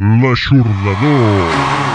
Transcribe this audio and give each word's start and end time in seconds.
L'Aixordador. 0.00 1.87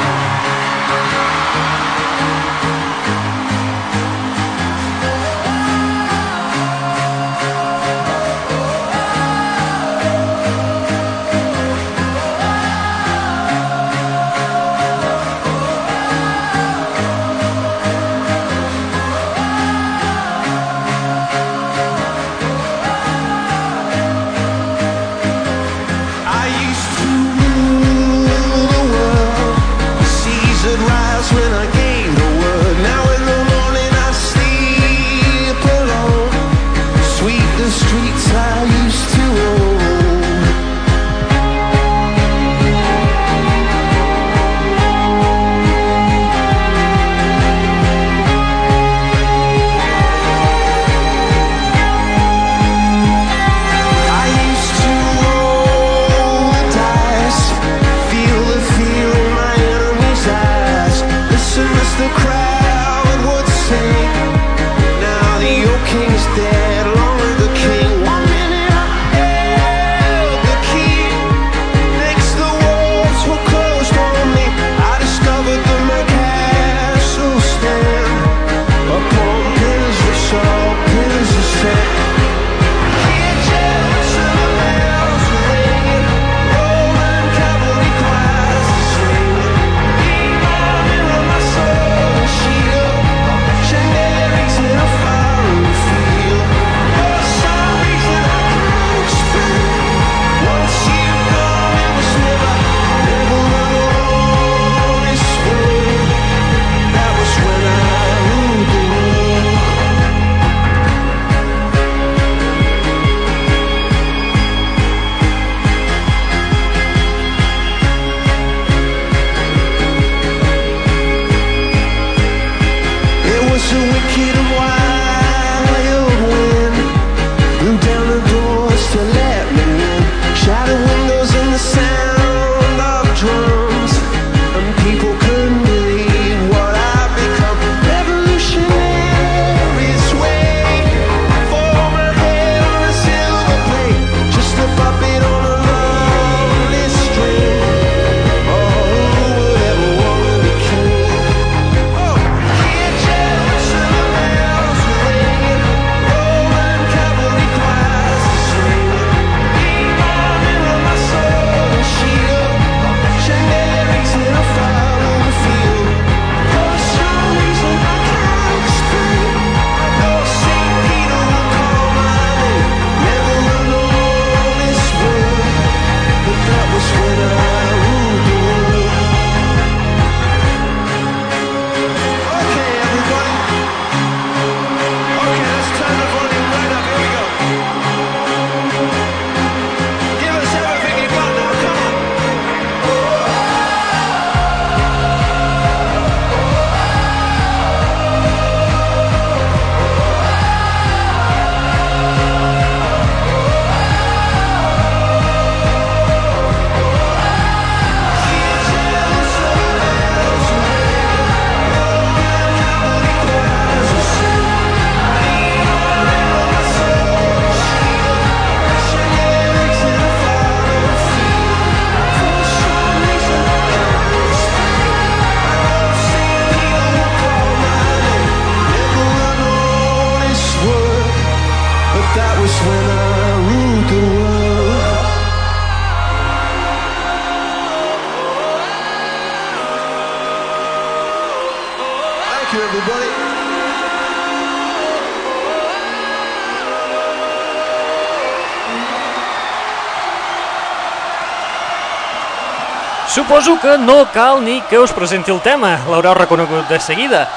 Suposo 253.13 253.59
que 253.62 253.78
no 253.78 254.07
cal 254.12 254.44
ni 254.44 254.60
que 254.62 254.80
us 254.80 254.92
presenti 254.92 255.30
el 255.30 255.38
tema, 255.45 255.75
l'haureu 255.86 256.15
reconegut 256.18 256.65
de 256.65 256.80
seguida. 256.81 257.27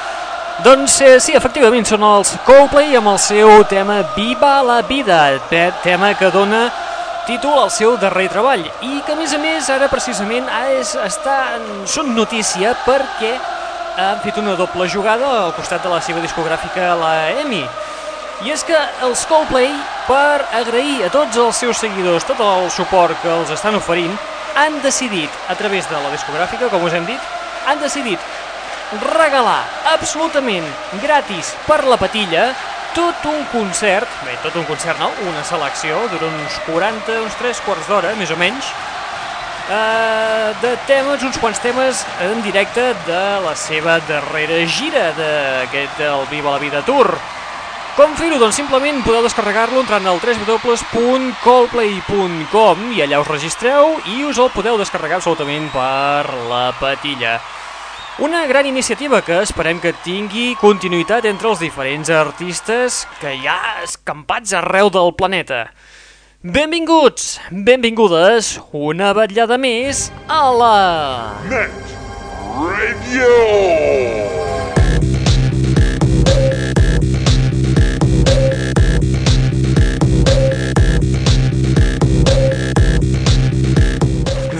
Doncs 0.65 0.95
eh, 1.05 1.19
sí, 1.21 1.35
efectivament, 1.37 1.85
són 1.85 2.01
els 2.01 2.31
Coldplay 2.47 2.95
amb 2.97 3.11
el 3.11 3.19
seu 3.21 3.51
tema 3.69 3.99
Viva 4.15 4.63
la 4.65 4.79
vida, 4.89 5.19
tema 5.85 6.15
que 6.17 6.31
dona 6.33 6.63
títol 7.27 7.59
al 7.61 7.69
seu 7.69 7.99
darrer 8.01 8.31
treball 8.33 8.65
i 8.65 9.03
que 9.05 9.13
a 9.13 9.19
més 9.19 9.35
a 9.37 9.41
més 9.43 9.69
ara 9.69 9.91
precisament 9.93 10.49
és, 10.79 10.95
està, 10.97 11.35
són 11.85 12.15
notícia 12.17 12.73
perquè 12.87 13.35
han 14.01 14.23
fet 14.25 14.39
una 14.41 14.55
doble 14.57 14.87
jugada 14.89 15.29
al 15.43 15.53
costat 15.59 15.85
de 15.85 15.93
la 15.93 16.01
seva 16.01 16.23
discogràfica, 16.25 16.95
la 16.97 17.13
EMI. 17.43 17.61
I 18.49 18.55
és 18.57 18.65
que 18.65 18.81
els 19.05 19.27
Coldplay, 19.29 19.69
per 20.09 20.41
agrair 20.57 21.05
a 21.05 21.13
tots 21.13 21.37
els 21.37 21.61
seus 21.61 21.85
seguidors 21.85 22.25
tot 22.25 22.41
el 22.41 22.71
suport 22.73 23.21
que 23.21 23.29
els 23.29 23.53
estan 23.53 23.77
oferint, 23.77 24.17
han 24.57 24.81
decidit, 24.83 25.31
a 25.49 25.55
través 25.55 25.89
de 25.91 26.01
la 26.01 26.11
discogràfica, 26.15 26.71
com 26.73 26.85
us 26.89 26.97
hem 26.97 27.07
dit, 27.07 27.21
han 27.69 27.81
decidit 27.83 28.19
regalar 29.13 29.63
absolutament 29.93 30.67
gratis 31.03 31.53
per 31.67 31.83
la 31.85 31.99
patilla 32.01 32.49
tot 32.97 33.27
un 33.29 33.43
concert, 33.53 34.09
bé, 34.25 34.39
tot 34.41 34.55
un 34.57 34.65
concert 34.65 34.97
no, 35.03 35.11
una 35.29 35.43
selecció, 35.45 35.99
dura 36.09 36.31
uns 36.31 36.61
40, 36.65 37.19
uns 37.27 37.37
3 37.43 37.61
quarts 37.67 37.91
d'hora, 37.91 38.15
més 38.17 38.33
o 38.33 38.39
menys, 38.41 38.71
eh, 39.69 40.55
de 40.63 40.73
temes, 40.89 41.21
uns 41.27 41.37
quants 41.43 41.61
temes 41.61 42.07
en 42.25 42.41
directe 42.47 42.95
de 43.05 43.23
la 43.45 43.53
seva 43.59 43.99
darrera 44.09 44.63
gira 44.65 45.11
d'aquest 45.19 46.01
del 46.01 46.25
Viva 46.33 46.57
la 46.57 46.63
Vida 46.63 46.81
Tour. 46.89 47.13
Com 47.97 48.13
fer-ho? 48.13 48.37
Doncs 48.37 48.59
simplement 48.61 48.99
podeu 49.07 49.23
descarregar-lo 49.25 49.81
entrant 49.81 50.05
al 50.05 50.19
www.coldplay.com 50.21 52.93
i 52.93 53.01
allà 53.01 53.17
us 53.23 53.31
registreu 53.31 53.97
i 54.13 54.21
us 54.29 54.37
el 54.37 54.53
podeu 54.53 54.77
descarregar 54.77 55.17
absolutament 55.17 55.73
per 55.73 56.29
la 56.51 56.77
patilla. 56.77 57.41
Una 58.21 58.45
gran 58.49 58.67
iniciativa 58.69 59.23
que 59.25 59.41
esperem 59.41 59.81
que 59.81 59.97
tingui 60.05 60.53
continuïtat 60.61 61.25
entre 61.33 61.49
els 61.49 61.61
diferents 61.65 62.13
artistes 62.13 63.09
que 63.21 63.33
hi 63.33 63.47
ha 63.49 63.81
escampats 63.89 64.53
arreu 64.61 64.93
del 64.93 65.17
planeta. 65.17 65.73
Benvinguts, 66.45 67.41
benvingudes, 67.49 68.61
una 68.77 69.17
vetllada 69.17 69.57
més 69.57 70.13
a 70.29 70.53
la... 70.53 71.41
Net 71.49 71.73
Radio! 72.57 74.46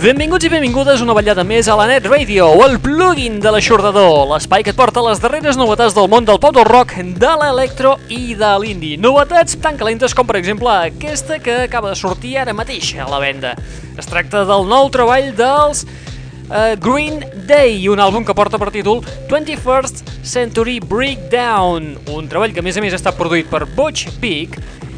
Benvinguts 0.07 0.47
i 0.47 0.49
benvingudes 0.53 1.01
una 1.03 1.17
vetllada 1.19 1.43
més 1.43 1.67
a 1.67 1.75
la 1.75 1.89
Net 1.91 2.05
Radio, 2.07 2.45
el 2.63 2.77
plugin 2.79 3.41
de 3.43 3.51
l'aixordador, 3.51 4.29
l'espai 4.31 4.63
que 4.63 4.71
et 4.71 4.79
porta 4.79 5.03
les 5.03 5.19
darreres 5.19 5.59
novetats 5.59 5.97
del 5.97 6.07
món 6.13 6.29
del 6.29 6.39
pop 6.39 6.55
del 6.55 6.69
rock, 6.69 6.95
de 7.19 7.33
l'electro 7.41 7.97
i 8.15 8.37
de 8.39 8.53
l'indie. 8.63 9.01
Novetats 9.03 9.59
tan 9.65 9.75
calentes 9.75 10.15
com 10.15 10.29
per 10.29 10.37
exemple 10.39 10.71
aquesta 10.71 11.41
que 11.43 11.57
acaba 11.65 11.91
de 11.91 11.99
sortir 11.99 12.37
ara 12.39 12.55
mateix 12.55 12.93
a 13.03 13.09
la 13.11 13.19
venda. 13.19 13.57
Es 13.99 14.07
tracta 14.07 14.45
del 14.47 14.71
nou 14.71 14.87
treball 14.95 15.33
dels 15.35 15.83
uh, 15.83 16.79
Green 16.79 17.25
Day, 17.51 17.83
un 17.91 17.99
àlbum 17.99 18.23
que 18.23 18.39
porta 18.39 18.63
per 18.63 18.71
títol 18.71 19.03
21st 19.27 20.07
Century 20.23 20.79
Breakdown, 20.79 21.97
un 22.15 22.31
treball 22.31 22.55
que 22.55 22.63
a 22.63 22.69
més 22.69 22.79
a 22.79 22.87
més 22.87 22.95
està 22.95 23.11
produït 23.11 23.51
per 23.51 23.67
Butch 23.75 24.21
Vig 24.23 24.55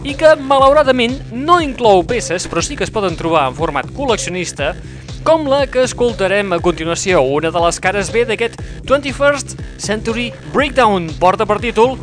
i 0.09 0.15
que 0.17 0.31
malauradament 0.41 1.19
no 1.37 1.59
inclou 1.61 2.01
peces, 2.09 2.47
però 2.49 2.63
sí 2.65 2.79
que 2.79 2.87
es 2.87 2.93
poden 2.93 3.17
trobar 3.19 3.45
en 3.51 3.57
format 3.59 3.91
col·leccionista, 3.93 4.71
com 5.27 5.45
la 5.51 5.67
que 5.69 5.83
escoltarem 5.85 6.55
a 6.57 6.61
continuació, 6.65 7.21
una 7.21 7.51
de 7.53 7.61
les 7.67 7.81
cares 7.85 8.09
B 8.15 8.25
d'aquest 8.25 8.57
21st 8.89 9.59
Century 9.77 10.31
Breakdown, 10.55 11.11
porta 11.21 11.45
per 11.45 11.59
títol 11.61 11.99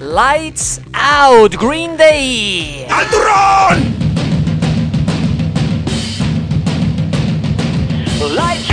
Lights 0.00 0.80
Out 0.94 1.60
Green 1.60 1.98
Day! 2.00 2.86
¡Al 2.88 3.06
turrón! 3.12 3.84
Lights 8.30 8.69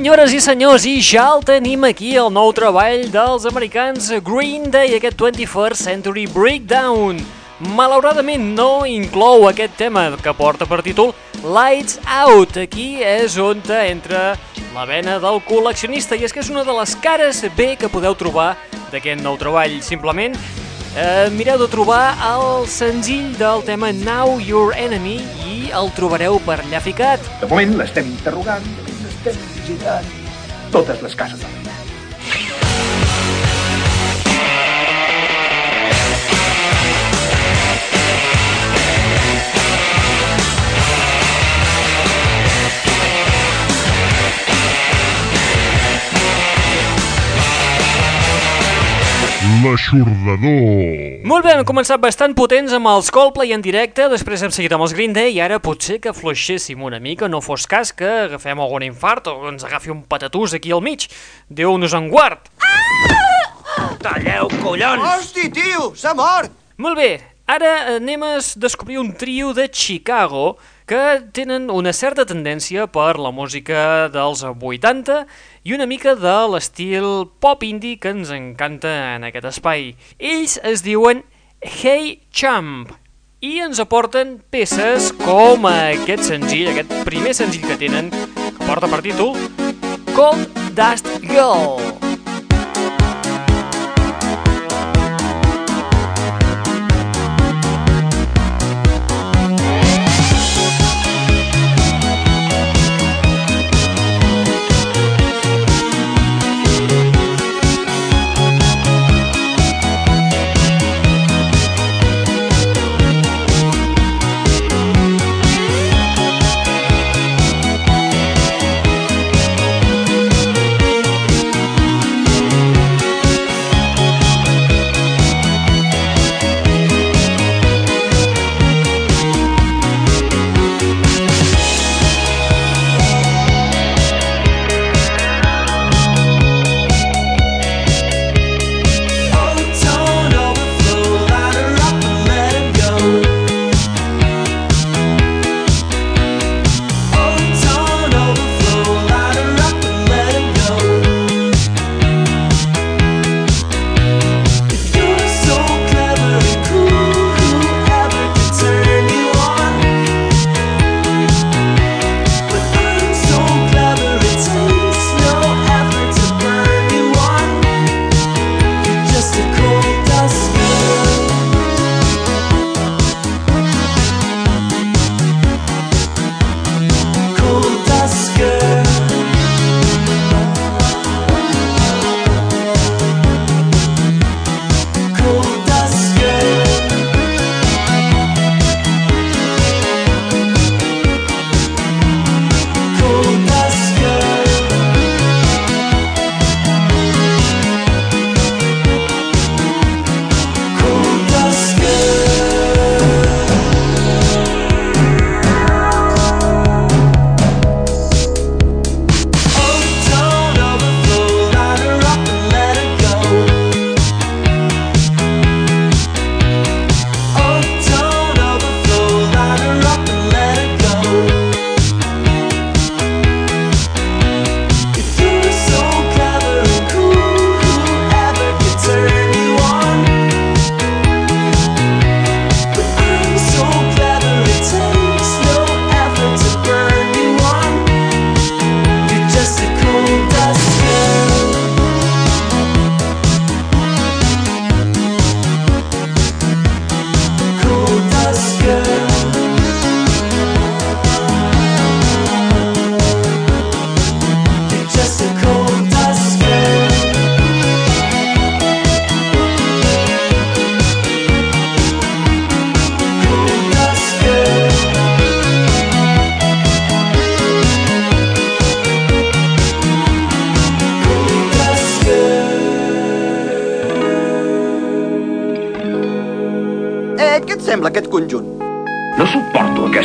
Senyores 0.00 0.32
i 0.32 0.38
senyors, 0.40 0.84
i 0.88 0.94
ja 1.04 1.26
el 1.34 1.42
tenim 1.44 1.82
aquí, 1.84 2.14
el 2.16 2.30
nou 2.32 2.54
treball 2.56 3.02
dels 3.12 3.42
americans 3.44 4.06
Green 4.24 4.70
Day, 4.72 4.94
aquest 4.96 5.18
21st 5.20 5.76
Century 5.76 6.24
Breakdown. 6.24 7.18
Malauradament 7.76 8.46
no 8.56 8.86
inclou 8.88 9.44
aquest 9.50 9.76
tema 9.76 10.06
que 10.24 10.32
porta 10.38 10.64
per 10.64 10.80
títol 10.80 11.12
Lights 11.44 12.00
Out. 12.08 12.56
Aquí 12.64 13.04
és 13.04 13.36
on 13.36 13.60
entra 13.76 14.38
la 14.72 14.88
vena 14.88 15.18
del 15.20 15.36
col·leccionista 15.44 16.16
i 16.16 16.24
és 16.24 16.32
que 16.32 16.40
és 16.40 16.48
una 16.48 16.64
de 16.64 16.80
les 16.80 16.96
cares 17.04 17.44
B 17.52 17.76
que 17.76 17.92
podeu 17.92 18.16
trobar 18.16 18.54
d'aquest 18.88 19.20
nou 19.20 19.36
treball. 19.36 19.82
Simplement 19.84 20.32
eh, 20.96 21.28
mireu 21.36 21.60
de 21.60 21.68
trobar 21.68 22.16
el 22.32 22.64
senzill 22.72 23.36
del 23.36 23.68
tema 23.68 23.92
Now 23.92 24.40
Your 24.40 24.72
Enemy 24.72 25.20
i 25.44 25.62
el 25.76 25.92
trobareu 25.92 26.40
per 26.48 26.62
allà 26.64 26.80
ficat. 26.80 27.20
De 27.44 27.52
moment 27.52 27.82
l'estem 27.84 28.08
interrogant, 28.16 28.64
de 28.64 28.88
moment 28.88 29.10
estem 29.12 29.49
visitant 29.60 30.02
totes 30.72 31.02
les 31.02 31.14
cases 31.14 31.38
de 31.38 31.44
la 31.44 31.69
L'aixordador. 49.70 51.22
Molt 51.30 51.44
bé, 51.46 51.52
hem 51.54 51.66
començat 51.68 52.00
bastant 52.02 52.32
potents 52.34 52.72
amb 52.74 52.88
els 52.90 53.10
Coldplay 53.14 53.52
en 53.54 53.62
directe, 53.62 54.08
després 54.10 54.42
hem 54.42 54.50
seguit 54.50 54.72
amb 54.74 54.82
els 54.82 54.94
Green 54.96 55.14
Day 55.14 55.36
i 55.36 55.38
ara 55.44 55.60
potser 55.62 56.00
que 56.02 56.14
fluixéssim 56.16 56.82
una 56.82 56.98
mica, 56.98 57.28
no 57.30 57.38
fos 57.44 57.68
cas 57.70 57.92
que 57.94 58.08
agafem 58.24 58.58
algun 58.58 58.82
infart 58.88 59.30
o 59.30 59.36
ens 59.46 59.62
agafi 59.68 59.92
un 59.94 60.02
patatús 60.10 60.56
aquí 60.58 60.74
al 60.74 60.82
mig. 60.82 61.06
Déu-nos 61.46 61.94
en 61.94 62.10
guard. 62.10 62.50
Talleu, 64.02 64.50
collons! 64.58 65.06
Hosti, 65.06 65.46
tio, 65.54 65.92
s'ha 65.94 66.16
mort! 66.18 66.50
Molt 66.80 66.98
bé, 66.98 67.10
ara 67.46 67.94
anem 67.94 68.26
a 68.26 68.32
descobrir 68.58 68.98
un 68.98 69.12
trio 69.14 69.54
de 69.54 69.68
Chicago 69.70 70.56
que 70.90 71.22
tenen 71.30 71.68
una 71.70 71.92
certa 71.94 72.24
tendència 72.26 72.88
per 72.90 73.12
la 73.22 73.30
música 73.30 74.08
dels 74.10 74.40
80 74.42 75.20
i 75.62 75.76
una 75.76 75.86
mica 75.86 76.16
de 76.18 76.32
l'estil 76.50 77.06
pop 77.38 77.62
indie 77.62 78.00
que 78.02 78.10
ens 78.10 78.32
encanta 78.34 78.90
en 79.14 79.28
aquest 79.28 79.46
espai. 79.52 79.92
Ells 80.18 80.58
es 80.66 80.82
diuen 80.82 81.22
Hey 81.62 82.18
Champ 82.34 82.90
i 83.38 83.60
ens 83.62 83.78
aporten 83.78 84.40
peces 84.50 85.12
com 85.22 85.70
aquest 85.70 86.26
senzill, 86.26 86.74
aquest 86.74 86.90
primer 87.06 87.38
senzill 87.38 87.70
que 87.70 87.78
tenen, 87.86 88.10
que 88.10 88.66
porta 88.66 88.90
per 88.90 89.04
títol 89.06 89.36
Cold 90.10 90.50
Dust 90.74 91.06
Girl. 91.22 92.09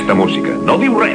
Suporto 0.05 0.11
aquesta 0.11 0.15
música. 0.15 0.55
No 0.61 0.77
diu 0.77 0.97
res. 0.99 1.14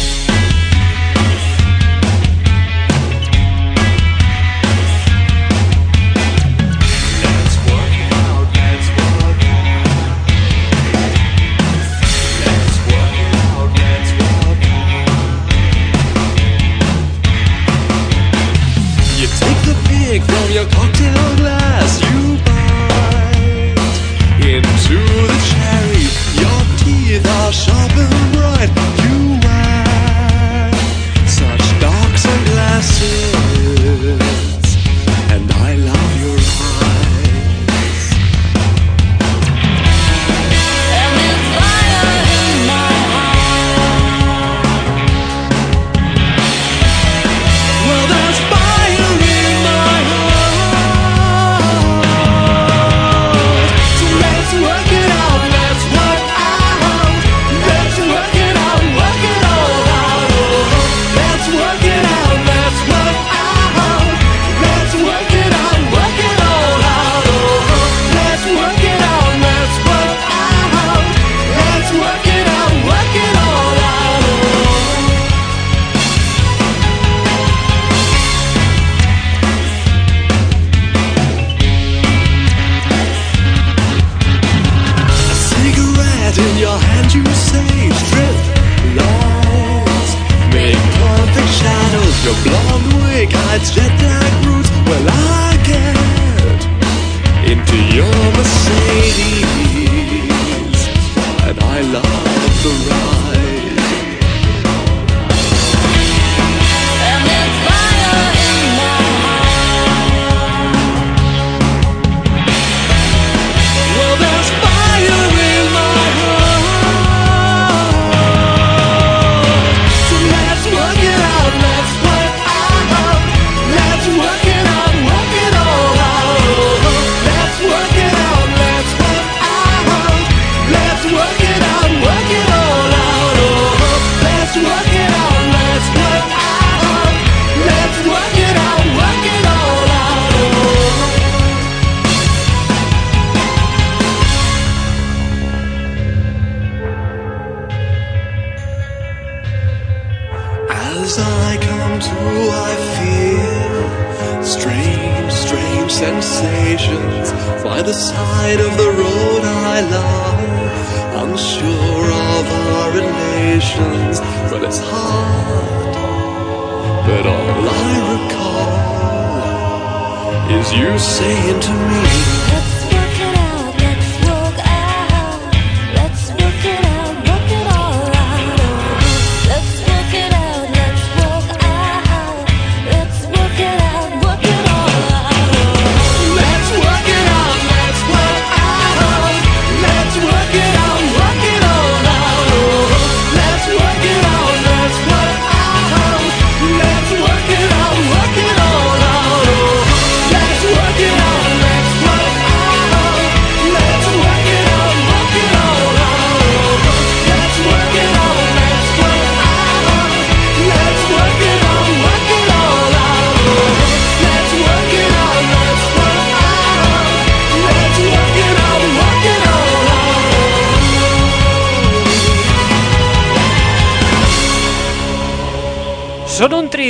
Is 170.59 170.73
you 170.73 170.99
saying 170.99 171.59
to 171.59 171.71
me. 171.71 172.80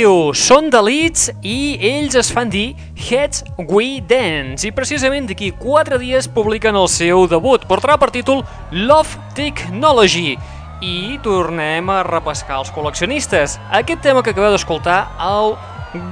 Trio, 0.02 0.32
són 0.34 0.66
de 0.66 0.80
Leeds 0.82 1.28
i 1.46 1.76
ells 1.86 2.16
es 2.18 2.26
fan 2.34 2.48
dir 2.50 2.72
Heads 2.98 3.44
We 3.70 4.00
Dance 4.02 4.66
i 4.66 4.72
precisament 4.74 5.28
d'aquí 5.28 5.52
4 5.60 6.00
dies 6.02 6.26
publiquen 6.26 6.74
el 6.74 6.88
seu 6.90 7.28
debut. 7.30 7.62
Portarà 7.70 7.94
per 8.02 8.08
títol 8.10 8.42
Love 8.74 9.30
Technology 9.38 10.34
i 10.82 11.20
tornem 11.22 11.94
a 11.94 12.00
repescar 12.02 12.58
els 12.64 12.74
col·leccionistes. 12.74 13.60
Aquest 13.70 14.02
tema 14.02 14.26
que 14.26 14.34
acabeu 14.34 14.50
d'escoltar, 14.50 14.98
el 15.22 15.54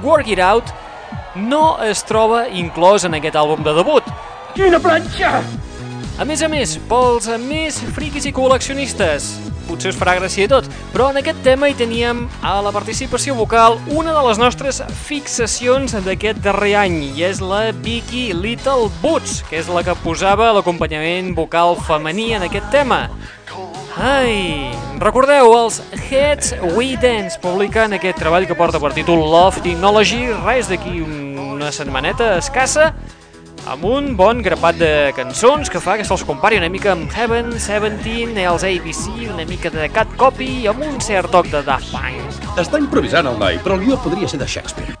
Work 0.07 0.31
It 0.31 0.39
Out, 0.39 0.71
no 1.51 1.75
es 1.83 2.07
troba 2.07 2.45
inclòs 2.47 3.03
en 3.03 3.19
aquest 3.19 3.35
àlbum 3.43 3.67
de 3.67 3.75
debut. 3.75 4.07
Quina 4.55 4.79
planxa! 4.79 5.41
A 6.15 6.23
més 6.23 6.39
a 6.39 6.47
més, 6.47 6.79
pels 6.87 7.27
més 7.43 7.83
friquis 7.91 8.23
i 8.23 8.31
col·leccionistes, 8.39 9.33
potser 9.71 9.93
us 9.93 9.99
farà 9.99 10.17
gràcia 10.19 10.45
i 10.45 10.51
tot, 10.51 10.67
però 10.91 11.09
en 11.11 11.19
aquest 11.21 11.41
tema 11.45 11.69
hi 11.71 11.75
teníem 11.79 12.25
a 12.43 12.57
la 12.63 12.73
participació 12.75 13.35
vocal 13.39 13.79
una 13.89 14.13
de 14.13 14.23
les 14.27 14.39
nostres 14.41 14.81
fixacions 15.07 15.95
d'aquest 16.05 16.41
darrer 16.43 16.75
any, 16.83 16.99
i 17.15 17.25
és 17.27 17.41
la 17.43 17.69
Vicky 17.71 18.31
Little 18.35 18.91
Boots, 19.01 19.41
que 19.49 19.59
és 19.61 19.71
la 19.71 19.85
que 19.87 19.95
posava 20.03 20.51
l'acompanyament 20.57 21.33
vocal 21.37 21.77
femení 21.87 22.33
en 22.37 22.49
aquest 22.49 22.67
tema. 22.73 23.07
Ai, 24.01 24.71
recordeu, 25.03 25.51
els 25.51 25.81
Heads 26.07 26.53
We 26.77 26.93
Dance 26.95 27.35
publiquen 27.43 27.91
aquest 27.97 28.21
treball 28.23 28.47
que 28.47 28.55
porta 28.55 28.79
per 28.79 28.93
títol 28.95 29.19
Love 29.19 29.59
Technology, 29.65 30.29
res 30.45 30.71
d'aquí 30.71 31.01
una 31.03 31.73
setmaneta 31.75 32.37
escassa, 32.39 32.93
amb 33.67 33.85
un 33.85 34.15
bon 34.17 34.41
grapat 34.41 34.77
de 34.79 34.91
cançons 35.15 35.69
que 35.69 35.81
fa 35.83 35.97
que 35.99 36.05
se'ls 36.07 36.23
compari 36.25 36.57
una 36.57 36.69
mica 36.71 36.93
amb 36.95 37.11
Heaven, 37.13 37.53
Seventeen, 37.61 38.33
els 38.37 38.65
ABC, 38.65 39.29
una 39.33 39.45
mica 39.45 39.69
de 39.73 39.89
Cat 39.93 40.15
Copy 40.17 40.49
i 40.63 40.67
amb 40.71 40.81
un 40.85 40.97
cert 41.03 41.31
toc 41.33 41.51
de 41.51 41.61
Daft 41.65 41.93
Punk. 41.93 42.57
Està 42.61 42.81
improvisant 42.81 43.29
el 43.29 43.37
noi, 43.39 43.61
però 43.61 43.77
el 43.77 43.85
guió 43.85 43.99
podria 44.01 44.27
ser 44.27 44.41
de 44.41 44.49
Shakespeare. 44.49 44.97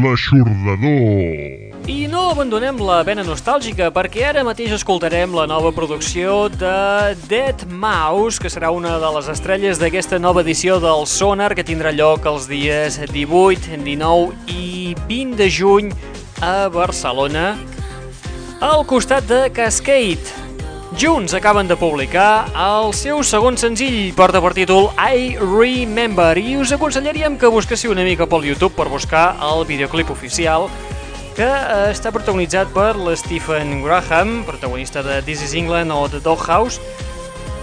L'aixordador. 0.00 1.69
I 1.90 2.06
no 2.06 2.28
abandonem 2.30 2.76
la 2.86 3.00
vena 3.02 3.24
nostàlgica 3.26 3.88
perquè 3.90 4.22
ara 4.28 4.44
mateix 4.46 4.76
escoltarem 4.76 5.32
la 5.34 5.42
nova 5.50 5.72
producció 5.74 6.44
de 6.52 7.16
Dead 7.26 7.64
Mouse, 7.66 8.38
que 8.38 8.46
serà 8.52 8.68
una 8.70 8.92
de 9.02 9.08
les 9.16 9.26
estrelles 9.32 9.80
d'aquesta 9.82 10.20
nova 10.22 10.44
edició 10.44 10.76
del 10.78 11.02
Sonar 11.10 11.48
que 11.58 11.64
tindrà 11.66 11.90
lloc 11.90 12.28
els 12.30 12.46
dies 12.46 13.00
18, 13.10 13.80
19 13.82 14.54
i 14.54 14.94
20 15.08 15.34
de 15.40 15.48
juny 15.50 15.90
a 16.46 16.68
Barcelona 16.70 17.56
al 18.62 18.86
costat 18.86 19.26
de 19.26 19.40
Cascade. 19.50 20.38
Junts 20.94 21.34
acaben 21.34 21.66
de 21.66 21.74
publicar 21.80 22.52
el 22.54 22.94
seu 22.94 23.24
segon 23.26 23.58
senzill, 23.58 24.14
porta 24.14 24.38
per 24.38 24.54
títol 24.54 24.92
I 24.94 25.34
Remember, 25.42 26.38
i 26.38 26.54
us 26.62 26.70
aconsellaríem 26.78 27.34
que 27.34 27.50
busquéssiu 27.50 27.90
una 27.90 28.06
mica 28.06 28.30
pel 28.30 28.46
YouTube 28.46 28.78
per 28.78 28.86
buscar 28.94 29.32
el 29.50 29.66
videoclip 29.66 30.14
oficial 30.14 30.70
que 31.36 31.46
eh, 31.46 31.90
està 31.90 32.12
protagonitzat 32.14 32.72
per 32.74 32.94
l'Stephen 32.98 33.80
Graham, 33.84 34.42
protagonista 34.48 35.04
de 35.06 35.20
This 35.26 35.44
is 35.46 35.54
England 35.58 35.94
o 35.94 36.04
The 36.10 36.20
Doghouse, 36.24 36.80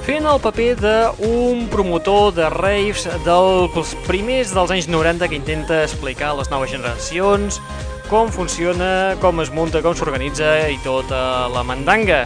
fent 0.07 0.23
el 0.23 0.39
paper 0.39 0.69
d'un 0.79 1.65
promotor 1.71 2.31
de 2.37 2.47
raves 2.53 3.03
dels 3.25 3.95
primers 4.07 4.53
dels 4.55 4.71
anys 4.71 4.87
90 4.87 5.27
que 5.27 5.35
intenta 5.35 5.81
explicar 5.83 6.31
a 6.31 6.37
les 6.39 6.51
noves 6.53 6.71
generacions 6.71 7.59
com 8.07 8.31
funciona, 8.31 9.17
com 9.19 9.41
es 9.43 9.51
munta, 9.51 9.81
com 9.83 9.95
s'organitza 9.95 10.69
i 10.71 10.77
tota 10.83 11.49
la 11.51 11.63
mandanga. 11.67 12.23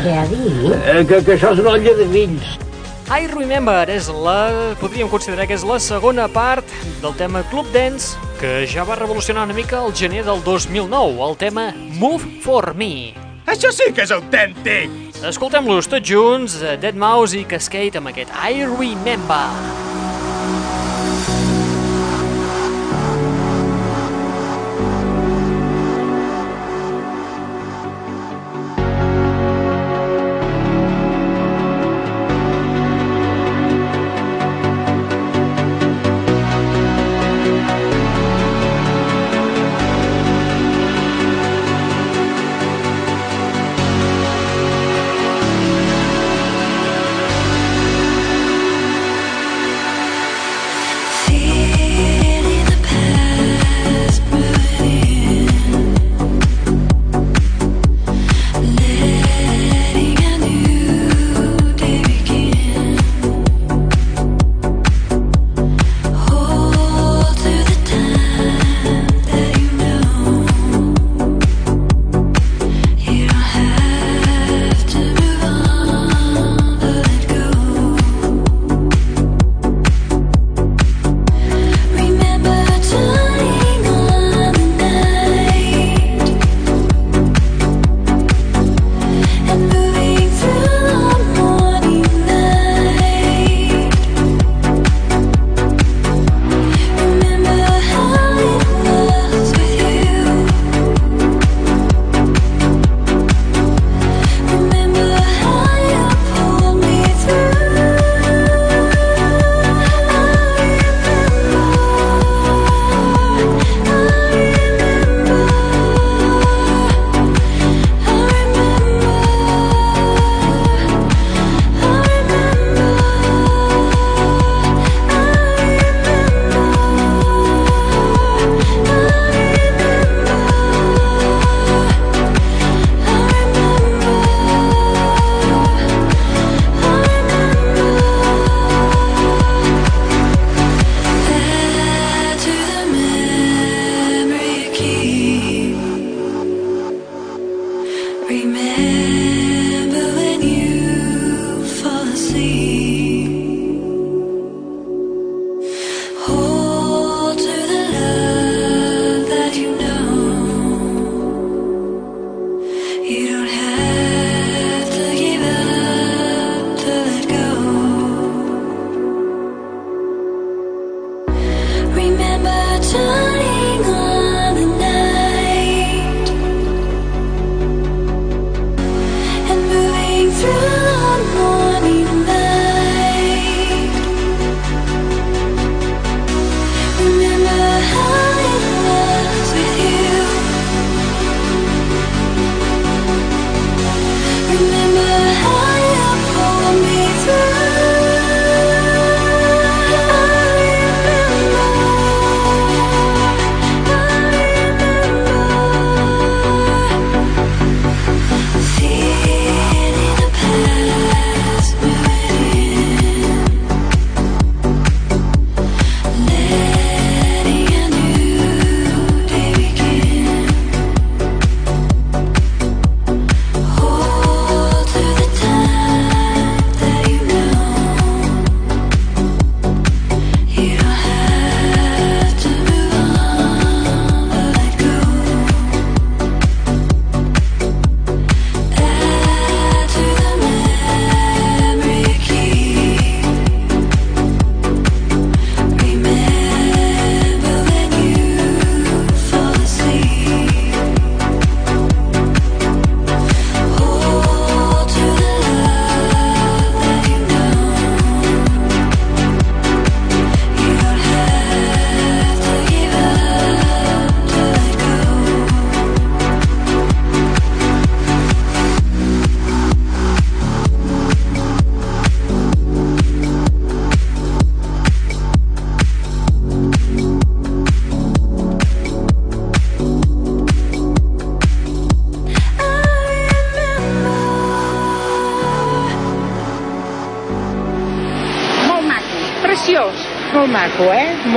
Què 0.00 0.16
ha 0.18 0.26
dit? 0.32 0.66
Eh, 0.82 1.04
que, 1.06 1.20
que 1.22 1.36
això 1.36 1.54
és 1.54 1.62
una 1.62 1.76
olla 1.76 1.94
de 1.94 2.08
fills. 2.10 2.56
I 3.10 3.26
Remember 3.30 3.86
és 3.90 4.06
la... 4.10 4.74
podríem 4.78 5.08
considerar 5.10 5.48
que 5.50 5.56
és 5.58 5.66
la 5.66 5.78
segona 5.82 6.28
part 6.30 6.66
del 7.02 7.14
tema 7.18 7.42
Club 7.50 7.70
Dance 7.74 8.18
que 8.40 8.66
ja 8.66 8.86
va 8.88 8.96
revolucionar 8.96 9.44
una 9.44 9.52
mica 9.52 9.82
el 9.84 9.92
gener 9.92 10.24
del 10.24 10.42
2009, 10.42 11.28
el 11.28 11.36
tema 11.36 11.74
Move 11.76 12.40
For 12.40 12.72
Me. 12.74 13.12
Això 13.44 13.68
sí 13.68 13.90
que 13.92 14.06
és 14.06 14.14
autèntic! 14.16 14.94
Escoltem-los 15.28 15.90
tots 15.92 16.08
junts, 16.08 16.56
eh, 16.64 16.78
Dead 16.80 16.96
Mouse 16.96 17.36
i 17.36 17.44
Cascade 17.44 18.00
amb 18.00 18.08
aquest 18.08 18.32
I 18.40 18.64
Remember. 18.64 19.99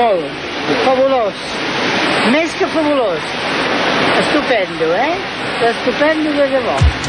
Molt. 0.03 0.25
Fabulós. 0.83 1.43
Més 2.33 2.55
que 2.59 2.67
fabulós. 2.73 3.29
Estupendo, 4.19 4.91
eh? 4.97 5.15
Estupendo 5.69 6.35
de 6.41 6.47
debò. 6.57 7.02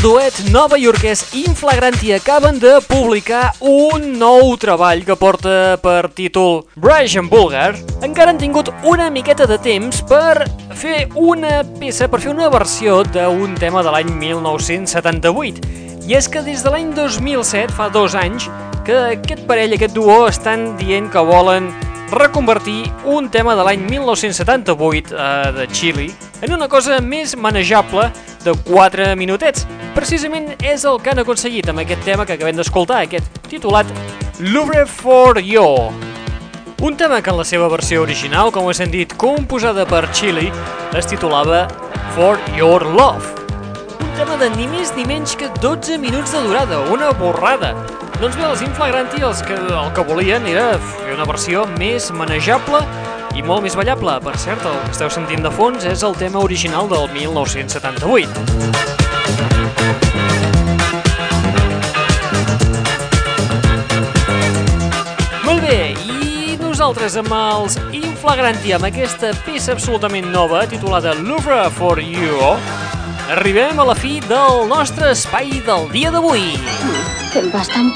Duet 0.00 0.32
nova 0.48 0.78
iorquès 0.80 1.34
Inflagranti 1.36 2.12
acaben 2.14 2.56
de 2.58 2.78
publicar 2.88 3.52
un 3.60 4.14
nou 4.16 4.54
treball 4.56 5.02
que 5.04 5.16
porta 5.18 5.76
per 5.82 6.08
títol 6.16 6.62
Brian 6.72 7.28
Bulgar, 7.28 7.74
encara 8.00 8.32
han 8.32 8.40
tingut 8.40 8.70
una 8.88 9.10
miqueta 9.12 9.44
de 9.50 9.58
temps 9.60 10.00
per 10.08 10.46
fer 10.72 11.02
una 11.20 11.60
peça, 11.76 12.08
per 12.08 12.22
fer 12.24 12.32
una 12.32 12.48
versió 12.48 13.02
d'un 13.04 13.52
tema 13.60 13.84
de 13.84 13.92
l'any 13.92 14.14
1978. 14.22 15.68
I 16.08 16.16
és 16.16 16.30
que 16.32 16.40
des 16.48 16.64
de 16.64 16.72
l'any 16.72 16.94
2007, 16.96 17.68
fa 17.76 17.90
dos 17.92 18.16
anys, 18.16 18.48
que 18.88 18.96
aquest 19.18 19.44
parell, 19.50 19.76
aquest 19.76 19.92
duo, 19.92 20.22
estan 20.32 20.78
dient 20.80 21.12
que 21.12 21.28
volen 21.28 21.68
reconvertir 22.10 22.88
un 23.04 23.28
tema 23.30 23.54
de 23.54 23.68
l'any 23.68 23.84
1978 23.84 25.14
eh, 25.14 25.52
de 25.60 25.68
Chile 25.68 26.08
en 26.40 26.54
una 26.56 26.68
cosa 26.68 26.98
més 27.04 27.36
manejable 27.36 28.08
de 28.44 28.54
4 28.66 29.14
minutets. 29.16 29.66
Precisament 29.94 30.54
és 30.62 30.84
el 30.88 31.00
que 31.02 31.12
han 31.12 31.20
aconseguit 31.22 31.68
amb 31.68 31.82
aquest 31.82 32.04
tema 32.06 32.26
que 32.26 32.38
acabem 32.38 32.56
d'escoltar, 32.56 33.02
aquest 33.04 33.42
titulat 33.50 33.88
Louvre 34.40 34.86
for 34.86 35.40
You. 35.40 35.90
Un 36.80 36.96
tema 36.96 37.20
que 37.20 37.28
en 37.28 37.36
la 37.36 37.44
seva 37.44 37.68
versió 37.68 38.00
original, 38.00 38.48
com 38.52 38.64
us 38.70 38.80
hem 38.80 38.88
dit, 38.88 39.12
composada 39.20 39.84
per 39.84 40.06
Chile, 40.16 40.46
es 40.96 41.08
titulava 41.10 41.66
For 42.14 42.40
Your 42.56 42.86
Love. 42.86 43.34
Un 44.00 44.14
tema 44.16 44.38
de 44.40 44.48
ni 44.54 44.64
més 44.70 44.94
ni 44.96 45.04
menys 45.04 45.36
que 45.36 45.50
12 45.60 45.98
minuts 46.00 46.32
de 46.32 46.40
durada, 46.46 46.80
una 46.88 47.12
borrada. 47.12 47.74
Doncs 48.16 48.36
bé, 48.36 48.46
els 48.48 48.64
Inflagranti 48.64 49.20
els 49.24 49.44
que, 49.44 49.56
el 49.56 49.92
que 49.92 50.06
volien 50.08 50.48
era 50.48 50.70
fer 50.80 51.12
una 51.12 51.28
versió 51.28 51.66
més 51.76 52.08
manejable 52.16 52.80
i 53.36 53.42
molt 53.42 53.62
més 53.64 53.76
ballable. 53.78 54.16
Per 54.24 54.36
cert, 54.40 54.64
el 54.66 54.78
que 54.84 54.92
esteu 54.94 55.10
sentint 55.12 55.42
de 55.44 55.52
fons 55.54 55.84
és 55.88 56.02
el 56.06 56.14
tema 56.18 56.42
original 56.42 56.88
del 56.90 57.06
1978. 57.14 59.10
Molt 65.46 65.62
bé, 65.66 65.94
i 66.06 66.56
nosaltres 66.60 67.16
amb 67.20 67.32
els 67.34 67.78
Inflagranti, 67.96 68.74
amb 68.76 68.86
aquesta 68.90 69.32
peça 69.46 69.72
absolutament 69.74 70.28
nova 70.30 70.66
titulada 70.70 71.14
Louvre 71.18 71.62
for 71.74 72.00
You, 72.02 72.54
arribem 73.34 73.80
a 73.80 73.86
la 73.90 73.96
fi 73.98 74.18
del 74.28 74.66
nostre 74.70 75.12
espai 75.16 75.62
del 75.66 75.88
dia 75.94 76.10
d'avui. 76.14 76.58
Te'n 77.32 77.48
vas 77.54 77.70
tan 77.72 77.94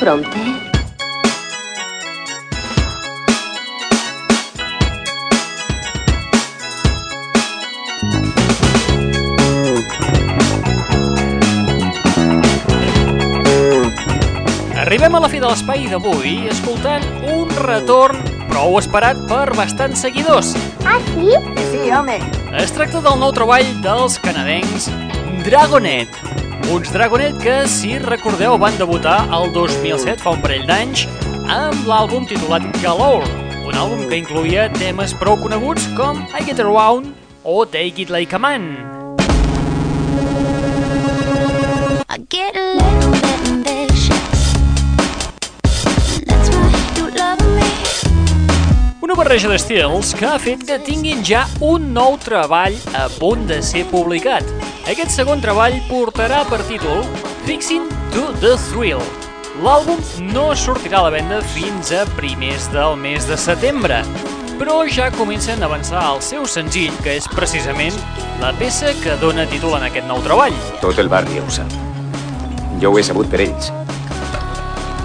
Arribem 14.95 15.17
a 15.19 15.21
la 15.25 15.27
fi 15.27 15.41
de 15.43 15.49
l'espai 15.51 15.89
d'avui 15.91 16.45
escoltant 16.47 17.03
un 17.27 17.49
retorn 17.65 18.21
prou 18.47 18.77
esperat 18.79 19.19
per 19.27 19.49
bastants 19.59 20.05
seguidors. 20.05 20.53
Ah, 20.87 21.01
sí? 21.09 21.33
Sí, 21.73 21.81
home. 21.91 22.21
Es 22.63 22.71
tracta 22.77 23.01
del 23.03 23.19
nou 23.19 23.33
treball 23.35 23.67
dels 23.83 24.21
canadencs 24.23 24.87
Dragonet. 25.43 26.15
Uns 26.71 26.95
Dragonet 26.95 27.43
que, 27.43 27.57
si 27.67 27.97
recordeu, 28.07 28.55
van 28.63 28.79
debutar 28.79 29.17
el 29.35 29.51
2007, 29.57 30.23
fa 30.23 30.37
un 30.39 30.45
parell 30.47 30.63
d'anys, 30.71 31.09
amb 31.51 31.91
l'àlbum 31.91 32.31
titulat 32.31 32.63
Galore, 32.79 33.27
un 33.67 33.75
àlbum 33.75 34.07
que 34.07 34.23
incluïa 34.23 34.69
temes 34.79 35.19
prou 35.19 35.35
coneguts 35.43 35.91
com 35.99 36.23
I 36.31 36.47
Get 36.47 36.63
Around 36.63 37.11
o 37.43 37.65
Take 37.67 38.07
It 38.07 38.15
Like 38.15 38.39
a 38.39 38.39
Man. 38.39 38.77
I 42.07 42.23
get 42.31 42.55
a 42.55 43.04
Una 49.15 49.29
barreja 49.29 49.47
d'estils 49.47 50.09
que 50.19 50.27
ha 50.27 50.39
fet 50.43 50.65
que 50.67 50.75
tinguin 50.83 51.21
ja 51.23 51.45
un 51.63 51.85
nou 51.95 52.17
treball 52.19 52.75
a 52.99 53.05
punt 53.15 53.45
de 53.47 53.61
ser 53.63 53.85
publicat. 53.87 54.43
Aquest 54.91 55.15
segon 55.15 55.39
treball 55.39 55.77
portarà 55.87 56.41
per 56.49 56.59
títol 56.67 57.05
Fixing 57.45 57.87
to 58.11 58.25
the 58.43 58.57
Thrill. 58.65 59.05
L'àlbum 59.63 60.03
no 60.33 60.49
sortirà 60.59 60.99
a 60.99 61.05
la 61.07 61.15
venda 61.15 61.39
fins 61.55 61.95
a 61.95 62.03
primers 62.19 62.67
del 62.75 62.99
mes 62.99 63.31
de 63.31 63.39
setembre, 63.39 64.03
però 64.59 64.83
ja 64.91 65.13
comencen 65.15 65.63
a 65.63 65.71
avançar 65.71 66.03
el 66.11 66.19
seu 66.33 66.43
senzill, 66.51 66.99
que 67.07 67.15
és 67.15 67.31
precisament 67.39 67.95
la 68.43 68.51
peça 68.59 68.97
que 68.99 69.15
dona 69.23 69.47
títol 69.47 69.79
en 69.79 69.87
aquest 69.93 70.11
nou 70.11 70.27
treball. 70.27 70.59
Tot 70.83 70.99
el 70.99 71.13
barri 71.13 71.39
ho 71.39 71.47
sap. 71.55 71.71
Jo 72.83 72.91
ho 72.91 72.99
he 72.99 73.07
sabut 73.07 73.31
per 73.31 73.47
ells. 73.47 73.71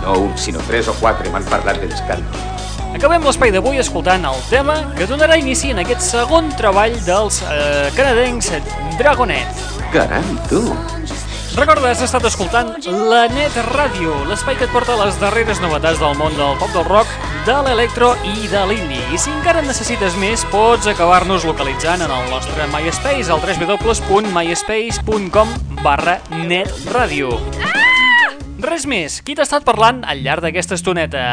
No 0.01 0.23
un, 0.25 0.33
sinó 0.33 0.65
tres 0.65 0.89
o 0.89 0.97
quatre 0.97 1.29
m'han 1.29 1.45
parlat 1.53 1.77
de 1.77 1.93
l'escàndol. 1.93 2.48
Acabem 2.95 3.23
l'espai 3.23 3.51
d'avui 3.53 3.77
escoltant 3.81 4.25
el 4.25 4.39
tema 4.49 4.79
que 4.97 5.07
donarà 5.09 5.37
inici 5.39 5.69
en 5.73 5.79
aquest 5.83 6.01
segon 6.07 6.49
treball 6.57 6.95
dels 7.05 7.43
eh, 7.45 7.91
canadencs 7.97 8.49
Dragonet. 8.97 9.67
Caram, 9.93 10.27
tu! 10.49 10.63
Recorda, 11.57 11.89
has 11.89 12.01
estat 12.05 12.21
escoltant 12.29 12.67
la 13.09 13.23
Net 13.33 13.55
Ràdio, 13.71 14.13
l'espai 14.29 14.55
que 14.55 14.65
et 14.67 14.73
porta 14.73 14.93
les 14.99 15.15
darreres 15.21 15.61
novetats 15.63 15.99
del 16.01 16.15
món 16.19 16.33
del 16.37 16.57
pop 16.61 16.71
del 16.75 16.85
rock, 16.87 17.07
de 17.47 17.55
l'electro 17.65 18.07
i 18.29 18.47
de 18.51 18.61
l'indie. 18.69 19.03
I 19.11 19.17
si 19.17 19.29
encara 19.33 19.59
en 19.63 19.67
necessites 19.69 20.15
més, 20.21 20.45
pots 20.53 20.87
acabar-nos 20.87 21.45
localitzant 21.49 22.01
en 22.05 22.11
el 22.13 22.25
nostre 22.31 22.67
MySpace, 22.69 23.29
al 23.33 23.41
www.myspace.com 23.43 25.47
barra 25.83 26.15
netradio. 26.45 27.29
Res 28.69 28.83
més, 28.85 29.15
qui 29.25 29.33
t'ha 29.33 29.47
estat 29.47 29.63
parlant 29.65 30.03
al 30.05 30.19
llarg 30.21 30.43
d'aquesta 30.45 30.75
estoneta? 30.77 31.23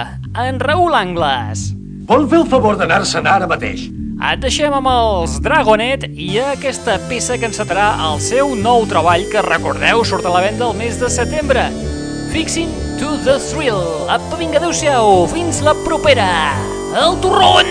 En 0.40 0.57
Raül 0.57 0.94
Angles. 0.96 1.66
Vol 2.09 2.25
fer 2.31 2.38
el 2.40 2.46
favor 2.49 2.79
d'anar-se'n 2.81 3.29
ara 3.29 3.49
mateix? 3.51 3.83
Et 4.31 4.40
deixem 4.40 4.72
amb 4.72 4.88
els 4.88 5.35
Dragonet 5.44 6.07
i 6.09 6.31
aquesta 6.40 6.96
peça 7.11 7.37
que 7.37 7.51
encetarà 7.51 7.90
el 8.09 8.22
seu 8.25 8.55
nou 8.57 8.88
treball 8.88 9.29
que, 9.29 9.44
recordeu, 9.44 10.01
surt 10.09 10.25
a 10.25 10.33
la 10.33 10.46
venda 10.46 10.70
el 10.70 10.81
mes 10.81 10.96
de 11.03 11.12
setembre. 11.12 11.68
Fixing 12.33 12.72
to 12.96 13.18
the 13.29 13.37
Thrill. 13.51 13.85
Apa, 14.09 14.40
vinga, 14.40 14.57
adeu-siau. 14.57 15.27
Fins 15.29 15.61
la 15.66 15.77
propera. 15.85 16.31
El 16.96 17.20
torrón! 17.20 17.68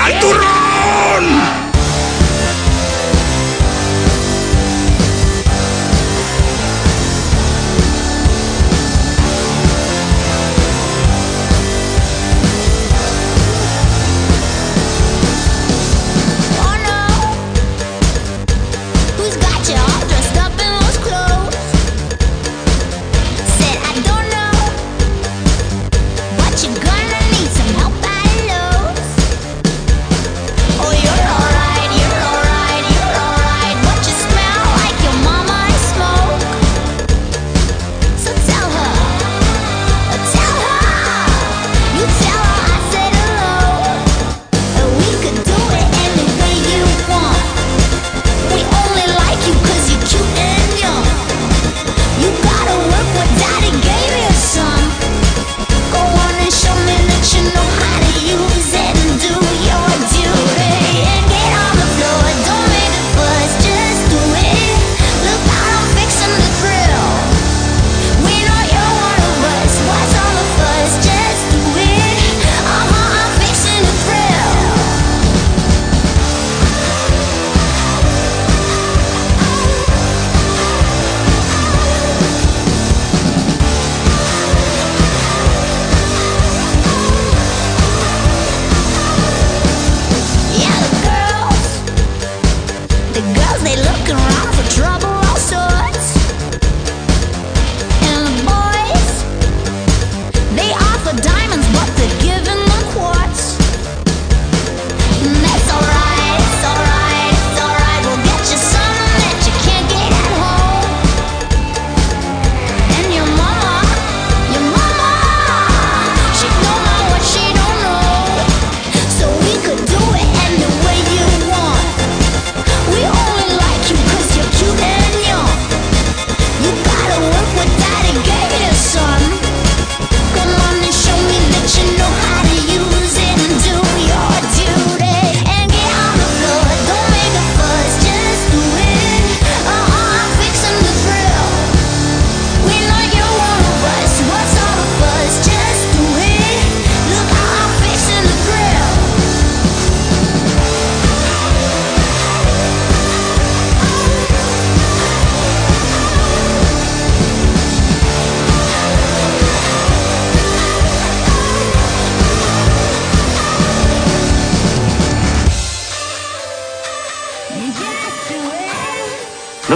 El 0.00 0.22
torrón! 0.24 1.68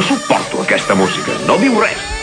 supporto 0.05 0.61
aquesta 0.61 0.95
música, 0.95 1.39
no 1.47 1.59
viu 1.59 1.81
res. 1.81 2.14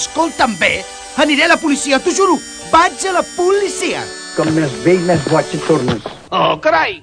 escolta'm 0.00 0.56
bé, 0.60 0.80
aniré 1.20 1.44
a 1.44 1.52
la 1.54 1.60
policia, 1.60 2.00
t'ho 2.00 2.14
juro. 2.16 2.40
Vaig 2.72 3.04
a 3.10 3.18
la 3.18 3.26
policia. 3.36 4.06
Com 4.36 4.50
més 4.56 4.74
vell, 4.86 5.04
més 5.10 5.22
boig 5.28 5.54
et 5.58 5.68
tornes. 5.68 6.10
Oh, 6.30 6.56
carai! 6.64 7.00